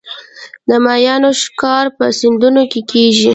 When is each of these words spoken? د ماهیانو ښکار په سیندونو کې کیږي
د 0.67 0.69
ماهیانو 0.85 1.29
ښکار 1.41 1.85
په 1.97 2.05
سیندونو 2.19 2.63
کې 2.71 2.81
کیږي 2.91 3.29